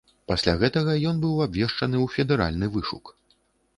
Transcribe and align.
Пасля 0.29 0.53
гэтага 0.61 0.95
ён 1.11 1.19
быў 1.27 1.43
абвешчаны 1.47 1.97
ў 2.05 2.17
федэральны 2.17 2.71
вышук. 2.77 3.05